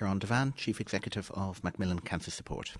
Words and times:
Ciarán 0.00 0.18
Devane, 0.18 0.56
Chief 0.56 0.80
Executive 0.80 1.30
of 1.32 1.62
Macmillan 1.62 1.98
Cancer 1.98 2.30
Support. 2.30 2.72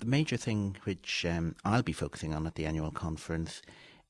The 0.00 0.04
major 0.04 0.36
thing 0.36 0.76
which 0.82 1.24
um, 1.24 1.54
I'll 1.64 1.84
be 1.84 1.92
focusing 1.92 2.34
on 2.34 2.44
at 2.44 2.56
the 2.56 2.66
annual 2.66 2.90
conference 2.90 3.62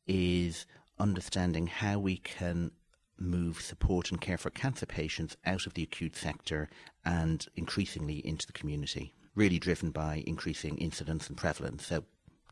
is 0.06 0.64
understanding 0.98 1.66
how 1.66 1.98
we 1.98 2.16
can 2.16 2.70
move 3.18 3.60
support 3.60 4.10
and 4.10 4.22
care 4.22 4.38
for 4.38 4.48
cancer 4.48 4.86
patients 4.86 5.36
out 5.44 5.66
of 5.66 5.74
the 5.74 5.82
acute 5.82 6.16
sector 6.16 6.70
and 7.04 7.46
increasingly 7.56 8.26
into 8.26 8.46
the 8.46 8.54
community, 8.54 9.12
really 9.34 9.58
driven 9.58 9.90
by 9.90 10.24
increasing 10.26 10.78
incidence 10.78 11.28
and 11.28 11.36
prevalence. 11.36 11.84
So 11.84 12.04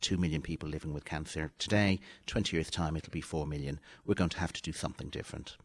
2 0.02 0.18
million 0.18 0.42
people 0.42 0.68
living 0.68 0.92
with 0.92 1.06
cancer 1.06 1.50
today, 1.58 1.98
20 2.26 2.54
years' 2.54 2.70
time 2.70 2.94
it'll 2.94 3.10
be 3.10 3.22
4 3.22 3.46
million. 3.46 3.80
We're 4.04 4.16
going 4.16 4.28
to 4.30 4.40
have 4.40 4.52
to 4.52 4.60
do 4.60 4.72
something 4.72 5.08
different. 5.08 5.56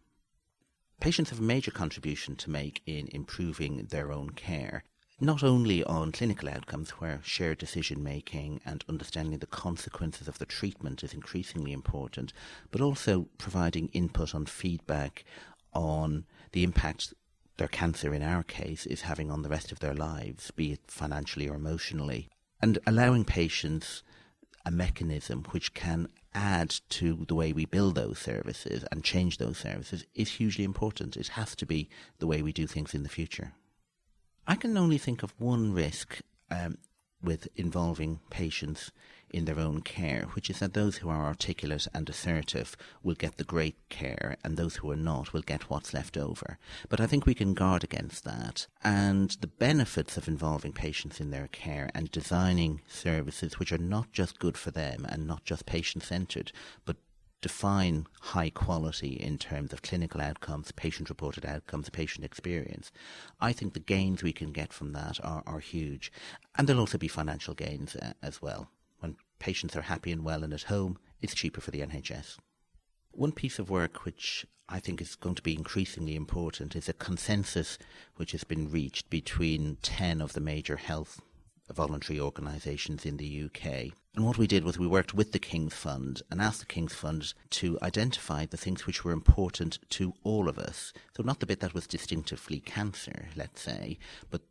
Patients 1.00 1.29
have 1.29 1.39
a 1.39 1.43
major 1.43 1.71
contribution 1.71 2.36
to 2.38 2.50
make 2.50 2.82
in 2.86 3.07
improving 3.11 3.88
their 3.89 4.11
own 4.11 4.32
care 4.32 4.84
not 5.21 5.43
only 5.43 5.83
on 5.83 6.11
clinical 6.11 6.47
outcomes 6.47 6.92
where 6.92 7.19
shared 7.23 7.57
decision 7.57 8.01
making 8.01 8.61
and 8.65 8.86
understanding 8.87 9.37
the 9.39 9.46
consequences 9.47 10.28
of 10.28 10.39
the 10.39 10.46
treatment 10.46 11.04
is 11.04 11.14
increasingly 11.14 11.73
important, 11.73 12.32
but 12.71 12.82
also 12.82 13.28
providing 13.37 13.89
input 13.89 14.33
on 14.33 14.46
feedback 14.46 15.25
on 15.73 16.25
the 16.54 16.64
impact 16.64 17.14
their 17.57 17.68
cancer, 17.68 18.14
in 18.14 18.23
our 18.23 18.43
case, 18.43 18.86
is 18.86 19.01
having 19.01 19.29
on 19.29 19.42
the 19.42 19.50
rest 19.50 19.73
of 19.73 19.79
their 19.79 19.93
lives, 19.93 20.51
be 20.51 20.71
it 20.71 20.79
financially 20.87 21.50
or 21.50 21.56
emotionally, 21.56 22.29
and 22.61 22.79
allowing 22.87 23.25
patients 23.25 24.01
a 24.69 24.71
mechanism 24.71 25.43
which 25.50 25.73
can 25.73 26.07
add 26.36 26.69
to 26.89 27.25
the 27.28 27.33
way 27.33 27.51
we 27.51 27.65
build 27.65 27.96
those 27.96 28.19
services 28.19 28.86
and 28.92 29.04
change 29.04 29.39
those 29.39 29.57
services 29.57 30.05
is 30.14 30.33
hugely 30.33 30.64
important. 30.64 31.18
It 31.18 31.29
has 31.29 31.55
to 31.55 31.65
be 31.65 31.89
the 32.19 32.28
way 32.28 32.44
we 32.44 32.53
do 32.53 32.67
things 32.67 32.94
in 32.94 33.02
the 33.02 33.09
future. 33.09 33.53
I 34.45 34.53
can 34.53 34.78
only 34.78 35.00
think 35.00 35.23
of 35.23 35.33
one 35.39 35.73
risk 35.73 36.19
um, 36.52 36.78
with 37.22 37.48
involving 37.56 38.20
patients 38.30 38.92
in 39.31 39.45
their 39.45 39.59
own 39.59 39.81
care, 39.81 40.28
which 40.34 40.50
is 40.50 40.59
that 40.59 40.73
those 40.73 40.98
who 40.98 41.09
are 41.09 41.25
articulate 41.25 41.88
and 41.94 42.09
assertive 42.09 42.75
will 43.03 43.16
get 43.16 43.38
the 43.38 43.44
great 43.44 43.75
care, 43.89 44.38
and 44.44 44.58
those 44.58 44.78
who 44.78 44.89
are 44.89 44.95
not 44.95 45.34
will 45.34 45.42
get 45.42 45.70
what's 45.70 45.94
left 45.94 46.17
over. 46.17 46.58
But 46.88 47.00
I 47.00 47.08
think 47.08 47.25
we 47.25 47.36
can 47.36 47.53
guard 47.53 47.84
against 47.84 48.23
that. 48.23 48.67
And 48.84 49.30
the 49.42 49.47
benefits 49.47 50.17
of 50.17 50.28
involving 50.28 50.73
patients 50.73 51.20
in 51.20 51.30
their 51.30 51.47
care 51.47 51.90
and 51.94 52.12
designing 52.12 52.81
services 52.88 53.59
which 53.59 53.72
are 53.72 53.78
not 53.78 54.12
just 54.12 54.40
good 54.40 54.58
for 54.58 54.72
them 54.72 55.06
and 55.08 55.28
not 55.28 55.44
just 55.45 55.66
patient 55.66 56.03
centred, 56.03 56.52
but 56.86 56.97
define 57.42 58.06
high 58.20 58.50
quality 58.50 59.14
in 59.14 59.38
terms 59.38 59.72
of 59.72 59.82
clinical 59.82 60.20
outcomes, 60.22 60.72
patient 60.73 61.09
reported 61.09 61.46
outcomes, 61.46 61.90
patient 61.90 62.26
experience, 62.26 62.92
I 63.40 63.54
think 63.54 63.73
the 63.73 63.80
gains 63.80 64.22
we 64.23 64.34
can 64.34 64.52
get 64.52 64.73
from 64.73 64.94
that 64.94 65.20
are, 65.23 65.44
are 65.46 65.59
huge. 65.59 66.12
And 66.58 66.68
there'll 66.68 66.81
also 66.81 66.98
be 66.98 67.08
financial 67.08 67.54
gains 67.54 67.96
uh, 67.96 68.14
as 68.22 68.42
well. 68.42 68.70
When 69.00 69.16
patients 69.40 69.76
are 69.76 69.84
happy 69.84 70.12
and 70.12 70.23
well 70.23 70.44
and 70.44 70.54
at 70.54 70.64
home, 70.64 70.98
it's 71.22 71.34
cheaper 71.34 71.62
for 71.62 71.72
the 71.72 71.81
NHS. 71.81 72.38
One 73.12 73.31
piece 73.31 73.59
of 73.59 73.70
work 73.70 74.06
which 74.06 74.46
I 74.68 74.80
think 74.80 75.02
is 75.02 75.16
going 75.16 75.36
to 75.36 75.42
be 75.42 75.56
increasingly 75.56 76.16
important 76.16 76.76
is 76.76 76.88
a 76.88 76.94
consensus 76.94 77.78
which 78.18 78.34
has 78.34 78.44
been 78.44 78.70
reached 78.70 79.09
between 79.09 79.78
10 79.81 80.22
of 80.22 80.34
the 80.34 80.42
major 80.42 80.76
health 80.76 81.22
voluntary 81.73 82.20
organisations 82.20 83.06
in 83.06 83.17
the 83.17 83.44
UK. 83.45 83.94
And 84.16 84.25
what 84.25 84.38
we 84.38 84.48
did 84.48 84.64
was 84.64 84.78
we 84.78 84.88
worked 84.88 85.14
with 85.14 85.31
the 85.31 85.39
King's 85.39 85.75
Fund 85.75 86.22
and 86.30 86.42
asked 86.42 86.59
the 86.62 86.66
King's 86.66 86.94
Fund 86.94 87.34
to 87.52 87.78
identify 87.81 88.45
the 88.45 88.58
things 88.58 88.86
which 88.86 89.03
were 89.03 89.12
important 89.12 89.80
to 89.90 90.14
all 90.23 90.50
of 90.50 90.58
us. 90.58 90.94
So, 91.16 91.23
not 91.23 91.40
the 91.40 91.45
bit 91.45 91.59
that 91.59 91.73
was 91.73 91.88
distinctively 91.88 92.59
cancer, 92.59 93.28
let's 93.36 93.62
say, 93.62 93.97
but 94.30 94.42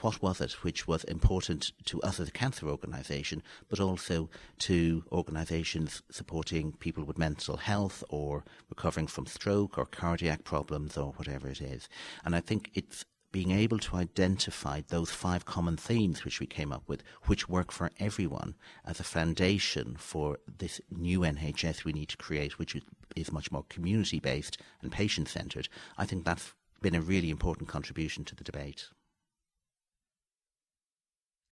what 0.00 0.22
was 0.22 0.40
it 0.40 0.52
which 0.64 0.88
was 0.88 1.04
important 1.04 1.72
to 1.84 2.00
us 2.02 2.18
as 2.18 2.28
a 2.28 2.32
cancer 2.32 2.68
organisation, 2.68 3.42
but 3.68 3.80
also 3.80 4.30
to 4.58 5.04
organisations 5.12 6.02
supporting 6.10 6.72
people 6.72 7.04
with 7.04 7.18
mental 7.18 7.58
health 7.58 8.02
or 8.08 8.44
recovering 8.70 9.06
from 9.06 9.26
stroke 9.26 9.76
or 9.76 9.84
cardiac 9.84 10.44
problems 10.44 10.96
or 10.96 11.12
whatever 11.12 11.48
it 11.48 11.60
is. 11.60 11.88
And 12.24 12.34
I 12.34 12.40
think 12.40 12.70
it's 12.74 13.04
being 13.32 13.50
able 13.50 13.78
to 13.78 13.96
identify 13.96 14.82
those 14.88 15.10
five 15.10 15.44
common 15.46 15.76
themes 15.76 16.24
which 16.24 16.38
we 16.38 16.46
came 16.46 16.70
up 16.70 16.82
with, 16.86 17.02
which 17.24 17.48
work 17.48 17.72
for 17.72 17.90
everyone, 17.98 18.54
as 18.84 19.00
a 19.00 19.04
foundation 19.04 19.96
for 19.98 20.38
this 20.58 20.80
new 20.90 21.20
NHS 21.20 21.84
we 21.84 21.92
need 21.92 22.10
to 22.10 22.16
create, 22.18 22.58
which 22.58 22.76
is 23.16 23.32
much 23.32 23.50
more 23.50 23.64
community 23.70 24.20
based 24.20 24.58
and 24.82 24.92
patient 24.92 25.28
centred, 25.28 25.68
I 25.96 26.04
think 26.04 26.24
that's 26.24 26.52
been 26.82 26.94
a 26.94 27.00
really 27.00 27.30
important 27.30 27.68
contribution 27.68 28.24
to 28.24 28.34
the 28.34 28.44
debate. 28.44 28.88